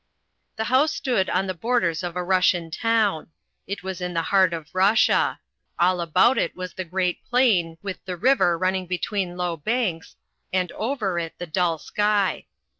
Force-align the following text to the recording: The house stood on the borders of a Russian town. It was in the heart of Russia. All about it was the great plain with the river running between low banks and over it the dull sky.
The 0.55 0.63
house 0.63 0.91
stood 0.91 1.29
on 1.29 1.45
the 1.45 1.53
borders 1.53 2.01
of 2.01 2.15
a 2.15 2.23
Russian 2.23 2.71
town. 2.71 3.29
It 3.67 3.83
was 3.83 4.01
in 4.01 4.15
the 4.15 4.23
heart 4.33 4.51
of 4.51 4.73
Russia. 4.73 5.39
All 5.77 6.01
about 6.01 6.39
it 6.39 6.55
was 6.55 6.73
the 6.73 6.83
great 6.83 7.23
plain 7.23 7.77
with 7.83 8.03
the 8.05 8.17
river 8.17 8.57
running 8.57 8.87
between 8.87 9.37
low 9.37 9.55
banks 9.57 10.15
and 10.51 10.71
over 10.71 11.19
it 11.19 11.35
the 11.37 11.45
dull 11.45 11.77
sky. 11.77 12.47